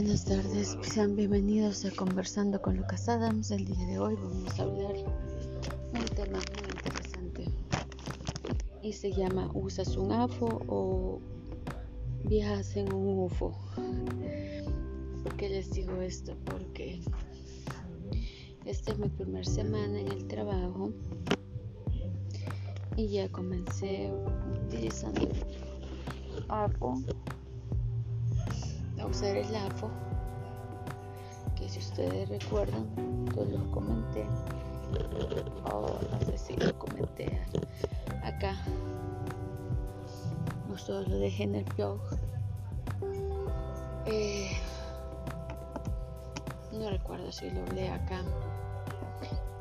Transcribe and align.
Buenas 0.00 0.24
tardes, 0.26 0.78
sean 0.82 1.16
bienvenidos 1.16 1.84
a 1.84 1.90
Conversando 1.90 2.62
con 2.62 2.76
Lucas 2.76 3.08
Adams. 3.08 3.50
El 3.50 3.64
día 3.64 3.84
de 3.84 3.98
hoy 3.98 4.14
vamos 4.14 4.56
a 4.56 4.62
hablar 4.62 4.94
un 5.92 6.04
tema 6.14 6.38
muy 6.38 6.70
interesante 6.70 7.46
y 8.80 8.92
se 8.92 9.12
llama 9.12 9.50
¿Usas 9.54 9.96
un 9.96 10.12
AFO 10.12 10.62
o 10.68 11.18
viajas 12.26 12.76
en 12.76 12.92
un 12.92 13.24
UFO? 13.24 13.58
¿Por 15.24 15.34
qué 15.34 15.48
les 15.48 15.72
digo 15.72 16.00
esto? 16.00 16.36
Porque 16.44 17.00
esta 18.66 18.92
es 18.92 18.98
mi 19.00 19.08
primera 19.08 19.44
semana 19.44 19.98
en 19.98 20.12
el 20.12 20.28
trabajo 20.28 20.92
y 22.94 23.08
ya 23.08 23.28
comencé 23.30 24.12
utilizando 24.64 25.28
AFO 26.46 27.02
usar 29.08 29.36
el 29.36 29.54
AFO 29.54 29.90
que 31.56 31.68
si 31.68 31.78
ustedes 31.78 32.28
recuerdan 32.28 32.86
yo 33.34 33.44
los 33.44 33.62
comenté. 33.68 34.24
O 35.64 35.98
no 36.10 36.20
sé 36.24 36.38
si 36.38 36.56
lo 36.56 36.76
comenté 36.78 37.40
acá. 38.22 38.56
No 40.68 40.78
solo 40.78 41.08
lo 41.08 41.18
dejé 41.18 41.44
en 41.44 41.56
el 41.56 41.64
blog. 41.64 42.00
Eh, 44.06 44.56
no 46.72 46.88
recuerdo 46.88 47.30
si 47.30 47.50
lo 47.50 47.60
hablé 47.60 47.90
acá 47.90 48.22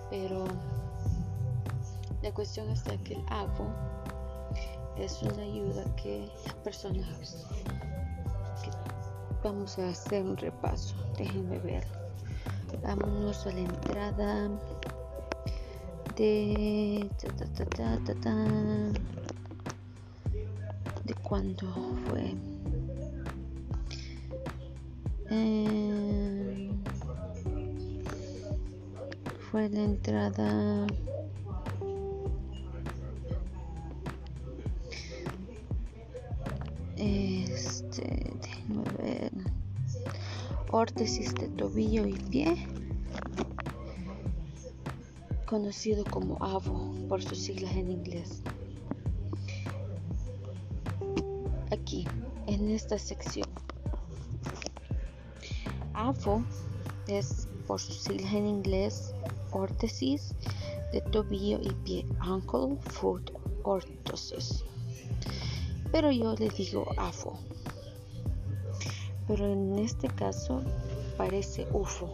pero 0.09 0.45
la 2.21 2.31
cuestión 2.33 2.69
está 2.69 2.97
que 2.97 3.15
el 3.15 3.23
AFO 3.29 3.67
es 4.97 5.21
una 5.21 5.43
ayuda 5.43 5.83
que 5.95 6.29
las 6.45 6.53
personas 6.55 7.45
vamos 9.47 9.79
a 9.79 9.89
hacer 9.89 10.25
un 10.25 10.35
repaso. 10.35 10.93
Déjenme 11.17 11.57
ver. 11.59 11.85
Vámonos 12.83 13.47
a 13.47 13.51
la 13.51 13.59
entrada 13.61 14.49
de 16.17 17.09
de 21.05 21.13
cuándo 21.23 21.65
fue. 22.09 22.35
Eh, 25.29 26.71
fue 29.49 29.69
la 29.69 29.83
entrada 29.83 30.87
órtesis 40.77 41.33
de 41.33 41.47
tobillo 41.47 42.05
y 42.05 42.13
pie 42.13 42.55
conocido 45.47 46.03
como 46.05 46.37
AVO 46.39 46.93
por 47.09 47.23
sus 47.23 47.39
siglas 47.39 47.71
en 47.75 47.89
inglés. 47.89 48.43
Aquí 51.71 52.05
en 52.45 52.69
esta 52.69 52.99
sección. 52.99 53.47
AVO 55.95 56.43
es 57.07 57.47
por 57.65 57.81
sus 57.81 57.97
siglas 58.03 58.31
en 58.33 58.45
inglés 58.45 59.15
órtesis 59.53 60.35
de 60.93 61.01
tobillo 61.01 61.59
y 61.59 61.71
pie 61.85 62.05
ankle 62.19 62.77
foot 62.81 63.31
orthosis. 63.63 64.63
Pero 65.91 66.11
yo 66.11 66.35
le 66.35 66.49
digo 66.49 66.85
AFO. 66.97 67.39
Pero 69.27 69.45
en 69.45 69.77
este 69.79 70.07
caso 70.07 70.61
parece 71.17 71.67
UFO. 71.73 72.09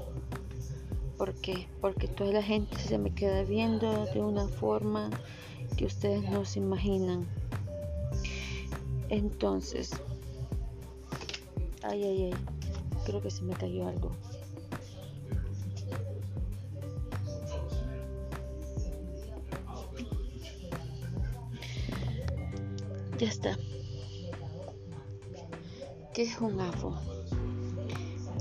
¿Por 1.17 1.33
qué? 1.35 1.67
Porque 1.79 2.07
toda 2.07 2.31
la 2.31 2.43
gente 2.43 2.77
se 2.79 2.97
me 2.97 3.13
queda 3.13 3.43
viendo 3.43 4.05
de 4.07 4.21
una 4.21 4.47
forma 4.47 5.09
que 5.77 5.85
ustedes 5.85 6.23
no 6.29 6.43
se 6.43 6.59
imaginan. 6.59 7.27
Entonces, 9.09 9.91
ay, 11.83 12.03
ay, 12.03 12.23
ay, 12.23 12.33
creo 13.05 13.21
que 13.21 13.29
se 13.29 13.43
me 13.43 13.53
cayó 13.53 13.87
algo. 13.87 14.11
Ya 23.19 23.27
está. 23.27 23.57
¿Qué 26.13 26.21
es 26.21 26.39
un 26.39 26.61
AFO? 26.61 26.93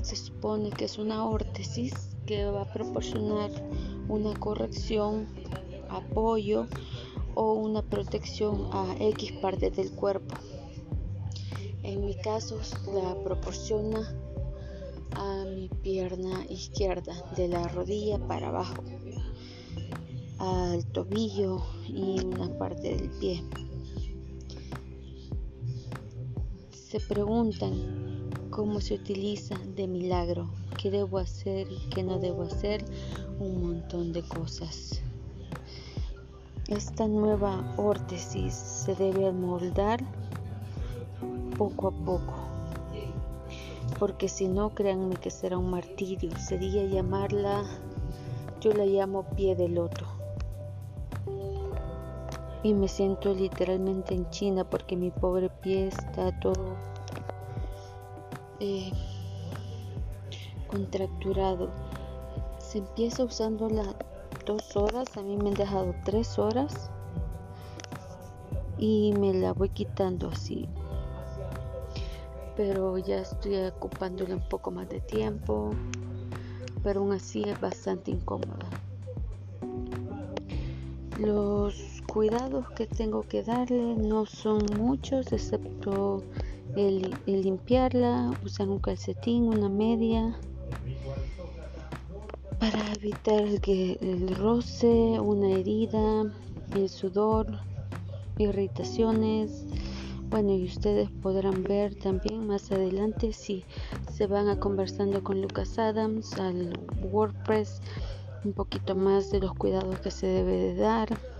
Se 0.03 0.15
supone 0.15 0.69
que 0.69 0.85
es 0.85 0.99
una 0.99 1.25
órtesis 1.27 1.91
que 2.27 2.45
va 2.45 2.61
a 2.61 2.71
proporcionar 2.71 3.49
una 4.07 4.35
corrección, 4.35 5.25
apoyo 5.89 6.67
o 7.33 7.53
una 7.53 7.81
protección 7.81 8.69
a 8.73 8.95
X 8.99 9.31
partes 9.41 9.75
del 9.75 9.91
cuerpo. 9.91 10.35
En 11.81 12.05
mi 12.05 12.13
caso 12.13 12.59
la 12.93 13.15
proporciona 13.23 14.07
a 15.15 15.45
mi 15.45 15.67
pierna 15.81 16.45
izquierda, 16.49 17.15
de 17.35 17.47
la 17.47 17.67
rodilla 17.69 18.19
para 18.27 18.49
abajo, 18.49 18.83
al 20.37 20.85
tobillo 20.85 21.63
y 21.87 22.23
una 22.23 22.55
parte 22.55 22.95
del 22.95 23.09
pie. 23.19 23.43
Se 26.93 26.99
preguntan 26.99 28.29
cómo 28.51 28.79
se 28.79 28.93
utiliza 28.93 29.55
de 29.75 29.87
milagro, 29.87 30.51
qué 30.77 30.91
debo 30.91 31.17
hacer 31.17 31.65
y 31.71 31.89
qué 31.89 32.03
no 32.03 32.19
debo 32.19 32.43
hacer, 32.43 32.85
un 33.39 33.63
montón 33.63 34.13
de 34.13 34.21
cosas. 34.21 35.01
Esta 36.67 37.07
nueva 37.07 37.73
órtesis 37.77 38.53
se 38.53 38.93
debe 38.93 39.31
moldar 39.31 40.05
poco 41.57 41.87
a 41.87 41.91
poco, 42.05 42.35
porque 43.97 44.29
si 44.29 44.47
no, 44.47 44.75
créanme 44.75 45.15
que 45.15 45.31
será 45.31 45.57
un 45.57 45.71
martirio, 45.71 46.29
sería 46.37 46.85
llamarla, 46.85 47.63
yo 48.61 48.71
la 48.71 48.85
llamo 48.85 49.23
pie 49.35 49.55
de 49.55 49.67
loto 49.67 50.05
y 52.63 52.73
me 52.73 52.87
siento 52.87 53.33
literalmente 53.33 54.15
en 54.15 54.29
China 54.29 54.63
porque 54.63 54.95
mi 54.95 55.11
pobre 55.11 55.49
pie 55.49 55.89
está 55.89 56.31
todo 56.39 56.75
eh, 58.61 58.91
contracturado. 60.67 61.69
Se 62.59 62.77
empieza 62.77 63.25
usando 63.25 63.69
las 63.69 63.93
dos 64.45 64.75
horas, 64.77 65.17
a 65.17 65.21
mí 65.21 65.35
me 65.35 65.49
han 65.49 65.55
dejado 65.55 65.93
tres 66.05 66.39
horas 66.39 66.89
y 68.77 69.13
me 69.19 69.33
la 69.33 69.51
voy 69.51 69.67
quitando 69.67 70.29
así. 70.29 70.67
Pero 72.55 72.97
ya 72.97 73.19
estoy 73.19 73.57
ocupándole 73.57 74.35
un 74.35 74.47
poco 74.47 74.71
más 74.71 74.87
de 74.87 75.01
tiempo, 75.01 75.71
pero 76.81 77.01
aún 77.01 77.11
así 77.11 77.43
es 77.43 77.59
bastante 77.59 78.11
incómoda. 78.11 78.69
Los 81.19 81.92
cuidados 82.13 82.69
que 82.75 82.85
tengo 82.85 83.23
que 83.23 83.41
darle 83.41 83.95
no 83.95 84.27
son 84.27 84.63
muchos, 84.77 85.31
excepto 85.33 86.21
el, 86.75 87.11
limpiarla, 87.25 88.31
usar 88.45 88.69
un 88.69 88.77
calcetín, 88.77 89.45
una 89.45 89.67
media, 89.67 90.37
para 92.59 92.93
evitar 92.93 93.59
que 93.61 93.97
el 93.99 94.35
roce, 94.35 95.19
una 95.19 95.49
herida, 95.49 96.31
el 96.75 96.87
sudor, 96.87 97.47
irritaciones. 98.37 99.65
Bueno, 100.29 100.53
y 100.53 100.65
ustedes 100.65 101.09
podrán 101.09 101.63
ver 101.63 101.95
también 101.95 102.45
más 102.45 102.71
adelante 102.71 103.33
si 103.33 103.65
se 104.11 104.27
van 104.27 104.49
a 104.49 104.59
conversando 104.59 105.23
con 105.23 105.41
Lucas 105.41 105.79
Adams 105.79 106.33
al 106.39 106.73
WordPress 107.11 107.81
un 108.43 108.53
poquito 108.53 108.95
más 108.95 109.31
de 109.31 109.39
los 109.39 109.53
cuidados 109.53 109.99
que 109.99 110.11
se 110.11 110.27
debe 110.27 110.57
de 110.57 110.75
dar 110.75 111.32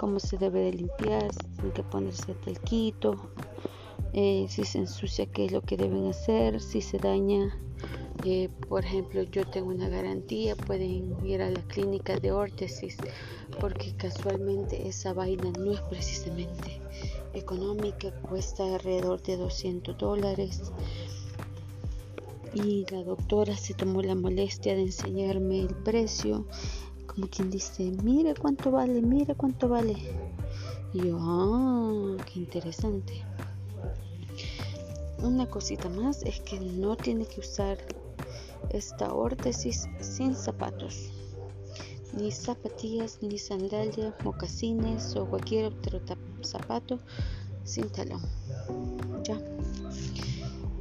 cómo 0.00 0.18
se 0.18 0.38
debe 0.38 0.60
de 0.60 0.72
limpiar, 0.72 1.30
si 1.30 1.46
tienen 1.56 1.72
que 1.72 1.82
ponerse 1.82 2.32
talquito, 2.32 3.16
eh, 4.14 4.46
si 4.48 4.64
se 4.64 4.78
ensucia, 4.78 5.26
qué 5.26 5.44
es 5.44 5.52
lo 5.52 5.60
que 5.60 5.76
deben 5.76 6.06
hacer, 6.06 6.62
si 6.62 6.80
se 6.80 6.96
daña. 6.96 7.54
Eh, 8.24 8.48
por 8.66 8.82
ejemplo, 8.82 9.22
yo 9.24 9.46
tengo 9.46 9.68
una 9.68 9.90
garantía, 9.90 10.56
pueden 10.56 11.14
ir 11.22 11.42
a 11.42 11.50
la 11.50 11.60
clínica 11.68 12.18
de 12.18 12.32
órtesis, 12.32 12.96
porque 13.60 13.94
casualmente 13.94 14.88
esa 14.88 15.12
vaina 15.12 15.52
no 15.58 15.72
es 15.72 15.82
precisamente 15.82 16.80
económica, 17.34 18.10
cuesta 18.22 18.64
alrededor 18.76 19.22
de 19.22 19.36
200 19.36 19.98
dólares. 19.98 20.72
Y 22.54 22.86
la 22.90 23.02
doctora 23.02 23.54
se 23.54 23.74
tomó 23.74 24.00
la 24.00 24.14
molestia 24.14 24.74
de 24.74 24.80
enseñarme 24.80 25.60
el 25.60 25.74
precio 25.74 26.46
como 27.14 27.28
quien 27.28 27.50
dice, 27.50 27.90
mire 28.04 28.34
cuánto 28.34 28.70
vale, 28.70 29.02
mire 29.02 29.34
cuánto 29.34 29.68
vale. 29.68 29.96
Y 30.92 31.08
yo, 31.08 31.18
ah, 31.20 32.16
qué 32.24 32.38
interesante. 32.38 33.24
una 35.22 35.46
cosita 35.46 35.88
más 35.88 36.22
es 36.22 36.40
que 36.40 36.58
no 36.60 36.96
tiene 36.96 37.26
que 37.26 37.40
usar 37.40 37.78
esta 38.70 39.12
órtesis 39.12 39.88
sin 40.00 40.34
zapatos, 40.36 41.10
ni 42.16 42.30
zapatillas, 42.30 43.18
ni 43.22 43.38
sandalias, 43.38 44.14
mocasines 44.24 45.16
o 45.16 45.26
cualquier 45.26 45.66
otro 45.66 46.00
zapato 46.42 47.00
sin 47.64 47.88
talón. 47.88 48.22
Ya. 49.24 49.38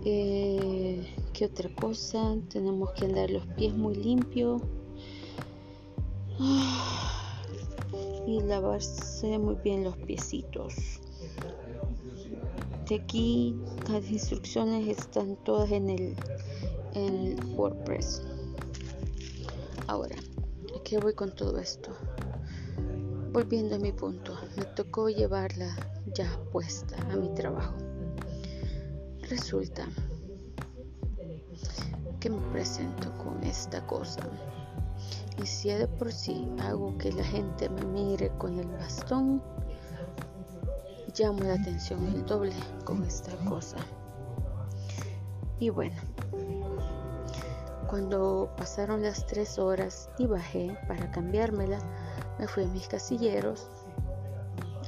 Eh, 0.06 1.16
¿Qué 1.34 1.46
otra 1.46 1.74
cosa? 1.76 2.36
Tenemos 2.50 2.92
que 2.92 3.06
andar 3.06 3.30
los 3.32 3.46
pies 3.48 3.74
muy 3.74 3.96
limpios 3.96 4.62
y 6.40 8.40
lavarse 8.42 9.38
muy 9.38 9.56
bien 9.56 9.84
los 9.84 9.98
piecitos. 9.98 10.74
De 12.88 12.96
aquí 12.96 13.56
las 13.92 14.10
instrucciones 14.10 14.88
están 14.88 15.36
todas 15.44 15.72
en 15.72 15.90
el, 15.90 16.16
en 16.94 17.38
WordPress. 17.58 18.24
Ahora, 19.88 20.16
¿a 20.76 20.84
qué 20.84 20.98
voy 20.98 21.14
con 21.14 21.36
todo 21.36 21.60
esto? 21.60 21.92
Volviendo 23.32 23.76
a 23.76 23.80
mi 23.80 23.92
punto, 23.92 24.36
me 24.58 24.66
tocó 24.66 25.10
llevarla 25.10 25.76
ya 26.16 26.40
puesta 26.52 26.96
a 27.12 27.16
mi 27.16 27.30
trabajo. 27.36 27.76
Resulta 29.30 29.88
que 32.20 32.30
me 32.30 32.40
presento 32.52 33.16
con 33.18 33.44
esta 33.44 33.86
cosa. 33.86 34.22
Y 35.42 35.46
si 35.46 35.70
de 35.70 35.88
por 35.88 36.12
sí 36.12 36.52
hago 36.62 36.98
que 36.98 37.14
la 37.14 37.24
gente 37.24 37.70
me 37.70 37.86
mire 37.86 38.30
con 38.38 38.60
el 38.60 38.68
bastón, 38.68 39.42
llamo 41.18 41.44
la 41.44 41.54
atención 41.54 42.06
el 42.08 42.26
doble 42.26 42.54
con 42.84 43.04
esta 43.04 43.36
cosa. 43.46 43.78
Y 45.60 45.70
bueno, 45.70 45.96
cuando 47.88 48.50
pasaron 48.58 49.02
las 49.02 49.26
tres 49.26 49.58
horas 49.58 50.10
y 50.18 50.26
bajé 50.26 50.78
para 50.88 51.10
cambiármela, 51.12 51.80
me 52.38 52.48
fui 52.48 52.64
a 52.64 52.68
mis 52.68 52.88
casilleros, 52.88 53.68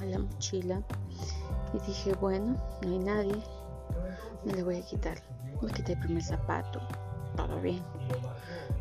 a 0.02 0.06
la 0.06 0.20
mochila, 0.20 0.84
y 1.74 1.80
dije, 1.88 2.14
bueno, 2.16 2.58
no 2.82 2.90
hay 2.90 3.00
nadie, 3.00 3.44
me 4.46 4.54
la 4.54 4.64
voy 4.64 4.78
a 4.78 4.82
quitar. 4.82 5.18
Me 5.62 5.72
quité 5.72 5.94
el 5.94 6.00
primer 6.00 6.24
zapato, 6.24 6.80
todo 7.36 7.60
bien. 7.60 7.84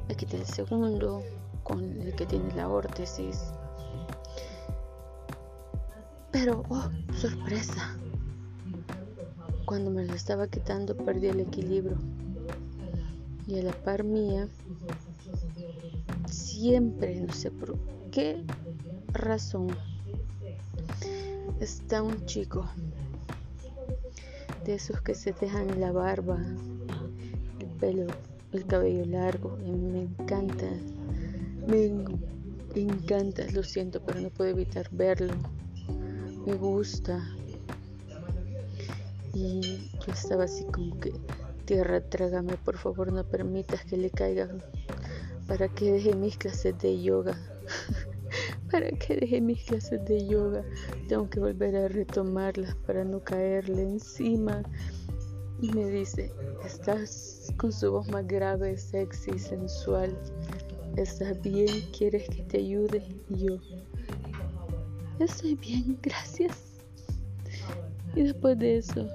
Me 0.08 0.14
quité 0.14 0.36
el 0.36 0.46
segundo, 0.46 1.22
con 1.70 2.02
el 2.02 2.14
que 2.16 2.26
tiene 2.26 2.52
la 2.54 2.68
órtesis. 2.68 3.52
Pero, 6.32 6.64
oh, 6.68 6.88
sorpresa. 7.14 7.96
Cuando 9.66 9.90
me 9.90 10.04
lo 10.04 10.14
estaba 10.14 10.48
quitando 10.48 10.96
perdí 10.96 11.28
el 11.28 11.40
equilibrio. 11.40 11.96
Y 13.46 13.60
a 13.60 13.62
la 13.62 13.72
par 13.72 14.02
mía, 14.02 14.48
siempre, 16.28 17.20
no 17.20 17.32
sé 17.32 17.50
por 17.50 17.76
qué 18.10 18.44
razón, 19.12 19.68
está 21.60 22.02
un 22.02 22.24
chico 22.26 22.68
de 24.64 24.74
esos 24.74 25.00
que 25.00 25.14
se 25.14 25.32
dejan 25.32 25.80
la 25.80 25.90
barba, 25.90 26.38
el 27.58 27.66
pelo, 27.80 28.06
el 28.52 28.66
cabello 28.66 29.04
largo. 29.06 29.56
Y 29.64 29.70
me 29.70 30.02
encanta, 30.02 30.66
me 31.66 32.20
encanta, 32.74 33.44
lo 33.52 33.62
siento, 33.62 34.00
pero 34.04 34.20
no 34.20 34.30
puedo 34.30 34.50
evitar 34.50 34.88
verlo. 34.90 35.34
Me 36.46 36.54
gusta. 36.54 37.22
Y 39.34 39.60
yo 40.06 40.12
estaba 40.12 40.44
así 40.44 40.64
como 40.64 40.98
que, 40.98 41.12
tierra, 41.64 42.00
trágame, 42.00 42.56
por 42.56 42.78
favor, 42.78 43.12
no 43.12 43.24
permitas 43.24 43.84
que 43.84 43.96
le 43.96 44.10
caigan 44.10 44.62
para 45.46 45.68
que 45.68 45.92
deje 45.92 46.14
mis 46.14 46.36
clases 46.36 46.78
de 46.78 47.02
yoga. 47.02 47.36
para 48.70 48.88
que 48.90 49.16
deje 49.16 49.40
mis 49.40 49.64
clases 49.64 50.04
de 50.04 50.26
yoga. 50.26 50.64
Tengo 51.08 51.28
que 51.28 51.40
volver 51.40 51.76
a 51.76 51.88
retomarlas 51.88 52.74
para 52.86 53.04
no 53.04 53.20
caerle 53.20 53.82
encima. 53.82 54.62
Y 55.60 55.72
me 55.72 55.90
dice, 55.90 56.32
estás 56.64 57.52
con 57.56 57.72
su 57.72 57.90
voz 57.90 58.08
más 58.08 58.26
grave, 58.26 58.76
sexy, 58.76 59.38
sensual. 59.38 60.16
¿Estás 60.96 61.40
bien? 61.42 61.68
¿Quieres 61.96 62.28
que 62.28 62.42
te 62.42 62.58
ayude? 62.58 63.02
Y 63.28 63.46
yo, 63.46 63.58
estoy 65.18 65.54
bien, 65.54 65.98
gracias. 66.02 66.80
Y 68.14 68.22
después 68.22 68.58
de 68.58 68.78
eso, 68.78 69.06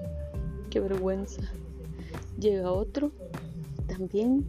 qué 0.69 0.79
vergüenza. 0.79 1.41
Llega 2.39 2.71
otro, 2.71 3.11
también 3.87 4.45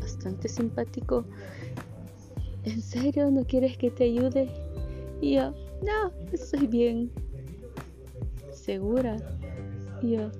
bastante 0.00 0.48
simpático, 0.48 1.24
¿en 2.64 2.82
serio 2.82 3.30
no 3.30 3.44
quieres 3.44 3.76
que 3.76 3.90
te 3.90 4.04
ayude? 4.04 4.48
Y 5.20 5.36
yo, 5.36 5.52
no, 5.82 6.12
estoy 6.32 6.66
bien. 6.66 7.10
¿Segura? 8.52 9.16
Y 10.02 10.12
yo, 10.12 10.30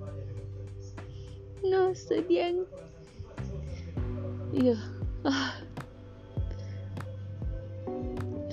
no, 1.64 1.90
estoy 1.90 2.22
bien. 2.22 2.64
Y 4.52 4.64
yo, 4.66 4.74
ah, 5.24 5.60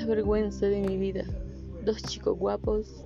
vergüenza 0.05 0.67
de 0.67 0.81
mi 0.81 0.97
vida. 0.97 1.25
Dos 1.83 2.01
chicos 2.03 2.37
guapos 2.37 3.05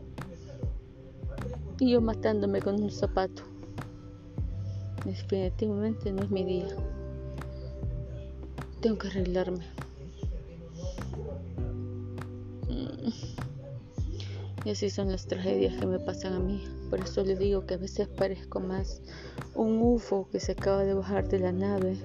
y 1.79 1.91
yo 1.91 2.01
matándome 2.01 2.61
con 2.61 2.81
un 2.81 2.91
zapato. 2.91 3.43
Definitivamente 5.05 6.11
no 6.11 6.23
es 6.23 6.29
mi 6.29 6.43
día. 6.43 6.67
Tengo 8.81 8.97
que 8.97 9.07
arreglarme. 9.07 9.65
Y 14.65 14.71
así 14.71 14.89
son 14.89 15.11
las 15.11 15.25
tragedias 15.25 15.79
que 15.79 15.87
me 15.87 15.99
pasan 15.99 16.33
a 16.33 16.39
mí. 16.39 16.63
Por 16.89 16.99
eso 16.99 17.23
le 17.23 17.35
digo 17.35 17.65
que 17.65 17.75
a 17.75 17.77
veces 17.77 18.07
parezco 18.07 18.59
más 18.59 19.01
un 19.55 19.81
UFO 19.81 20.27
que 20.31 20.39
se 20.39 20.51
acaba 20.51 20.83
de 20.83 20.93
bajar 20.93 21.27
de 21.29 21.39
la 21.39 21.51
nave. 21.51 21.97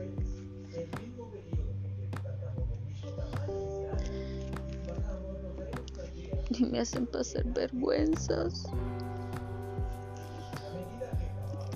Y 6.57 6.65
me 6.65 6.81
hacen 6.81 7.07
pasar 7.07 7.45
vergüenzas. 7.47 8.65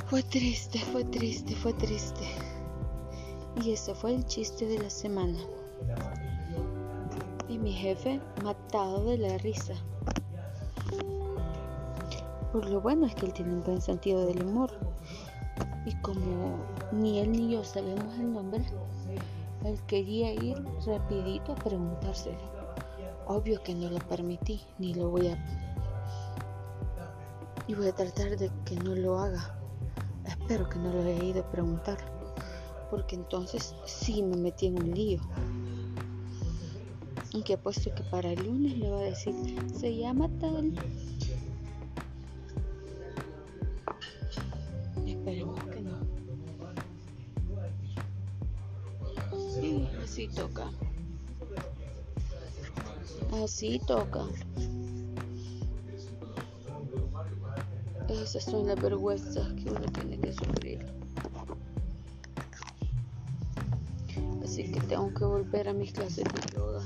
Fue 0.07 0.23
triste, 0.23 0.79
fue 0.79 1.05
triste, 1.05 1.55
fue 1.57 1.73
triste. 1.73 2.25
Y 3.63 3.73
ese 3.73 3.95
fue 3.95 4.15
el 4.15 4.25
chiste 4.27 4.67
de 4.67 4.79
la 4.79 4.91
semana. 4.91 5.39
Y 7.49 7.59
mi 7.59 7.73
jefe 7.73 8.21
matado 8.45 9.05
de 9.05 9.19
la 9.19 9.39
risa. 9.39 9.75
Por 12.53 12.71
lo 12.71 12.81
bueno 12.81 13.07
es 13.07 13.15
que 13.15 13.27
él 13.27 13.33
tiene 13.33 13.55
un 13.55 13.65
buen 13.65 13.81
sentido 13.81 14.27
del 14.27 14.45
humor. 14.45 14.71
Y 15.87 15.95
como 16.03 16.57
ni 16.93 17.19
él 17.19 17.33
ni 17.33 17.51
yo 17.53 17.65
sabemos 17.65 18.15
el 18.19 18.33
nombre, 18.33 18.65
él 19.65 19.79
quería 19.87 20.33
ir 20.35 20.63
rapidito 20.87 21.53
a 21.53 21.57
preguntárselo. 21.57 22.58
Obvio 23.29 23.63
que 23.63 23.75
no 23.75 23.91
lo 23.91 23.99
permití, 23.99 24.63
ni 24.79 24.95
lo 24.95 25.11
voy 25.11 25.29
a... 25.29 25.37
Y 27.67 27.75
voy 27.75 27.89
a 27.89 27.93
tratar 27.95 28.39
de 28.39 28.51
que 28.65 28.75
no 28.77 28.95
lo 28.95 29.19
haga. 29.19 29.55
Espero 30.25 30.67
que 30.71 30.79
no 30.79 30.91
lo 30.91 31.03
haya 31.03 31.23
ido 31.23 31.43
a 31.43 31.51
preguntar, 31.51 31.99
porque 32.91 33.17
entonces 33.17 33.75
sí 33.85 34.23
me 34.23 34.39
metí 34.39 34.69
en 34.69 34.83
un 34.83 34.95
lío. 34.95 35.21
Aunque 37.35 37.53
apuesto 37.53 37.95
que 37.95 38.03
para 38.05 38.33
el 38.33 38.43
lunes 38.43 38.79
le 38.79 38.89
va 38.89 39.01
a 39.01 39.03
decir, 39.03 39.35
se 39.79 39.95
llama 39.95 40.31
tal 40.41 40.73
Esperemos 45.07 45.63
que 45.65 45.81
no. 45.83 45.99
Sí, 49.61 49.87
así 50.03 50.29
toca. 50.29 50.71
Así 53.43 53.81
toca. 53.87 54.25
Esas 58.09 58.45
son 58.45 58.67
las 58.67 58.81
vergüenzas 58.81 59.53
que 59.53 59.71
uno 59.71 59.81
tiene 59.93 60.19
que 60.19 60.33
sufrir. 60.33 60.87
Así 64.43 64.73
que 64.73 64.81
tengo 64.81 65.15
que 65.15 65.25
volver 65.25 65.69
a 65.69 65.73
mis 65.73 65.93
clases 65.93 66.25
de 66.25 66.57
yoga. 66.57 66.83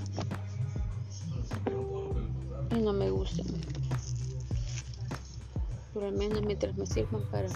Y 2.70 2.82
no 2.82 2.92
me 2.92 3.10
gustan. 3.10 3.46
Por 5.94 6.04
al 6.04 6.12
menos 6.12 6.42
mientras 6.42 6.76
me 6.76 6.86
sirvan 6.86 7.22
para 7.30 7.48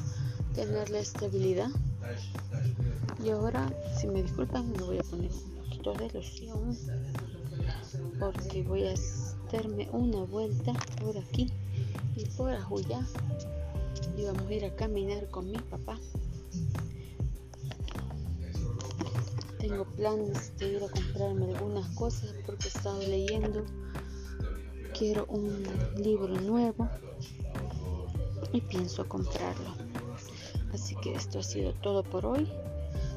tener 0.55 0.89
la 0.91 1.01
estabilidad. 1.01 1.69
Y 3.23 3.31
ahora, 3.31 3.71
si 3.99 4.07
me 4.07 4.23
disculpan, 4.23 4.73
me 4.73 4.83
voy 4.83 4.99
a 4.99 5.03
poner 5.03 5.31
un 5.31 5.65
poquito 5.65 5.93
de 5.95 6.11
loción. 6.11 6.77
Porque 8.19 8.63
voy 8.63 8.87
a 8.87 8.95
darme 9.53 9.89
una 9.93 10.25
vuelta 10.25 10.73
por 11.01 11.17
aquí 11.19 11.53
y 12.17 12.25
por 12.37 12.51
allá 12.51 13.07
íbamos 14.17 14.49
a 14.49 14.55
ir 14.55 14.65
a 14.65 14.75
caminar 14.75 15.29
con 15.29 15.51
mi 15.51 15.59
papá. 15.59 15.99
Tengo 19.59 19.85
planes 19.85 20.57
de 20.59 20.73
ir 20.75 20.83
a 20.83 20.89
comprarme 20.89 21.55
algunas 21.55 21.89
cosas 21.95 22.35
porque 22.47 22.67
he 22.67 22.69
estado 22.69 23.01
leyendo. 23.01 23.65
Quiero 24.97 25.27
un 25.27 25.65
libro 25.99 26.29
nuevo 26.41 26.89
y 28.53 28.61
pienso 28.61 29.07
comprarlo. 29.09 29.75
Así 30.73 30.95
que 30.97 31.15
esto 31.15 31.41
ha 31.41 31.43
sido 31.43 31.73
todo 31.75 32.03
por 32.03 32.27
hoy. 32.27 32.49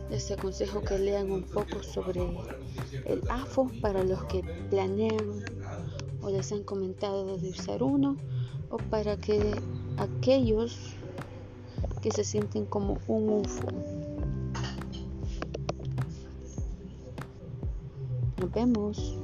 Les 0.09 0.31
aconsejo 0.31 0.81
que 0.81 0.97
lean 0.97 1.31
un 1.31 1.43
poco 1.43 1.83
sobre 1.83 2.21
el 3.05 3.21
AFO 3.29 3.69
para 3.81 4.03
los 4.03 4.23
que 4.25 4.43
planean 4.69 5.43
o 6.21 6.29
les 6.29 6.51
han 6.51 6.63
comentado 6.63 7.37
de 7.37 7.49
usar 7.49 7.83
uno 7.83 8.17
o 8.69 8.77
para 8.77 9.17
que 9.17 9.55
aquellos 9.97 10.95
que 12.01 12.11
se 12.11 12.23
sienten 12.23 12.65
como 12.65 12.97
un 13.07 13.29
UFO. 13.29 13.67
Nos 18.39 18.51
vemos. 18.51 19.18